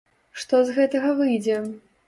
[0.43, 1.63] Што з гэтага выйдзе!